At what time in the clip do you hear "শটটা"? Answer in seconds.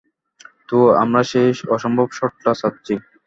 2.11-2.51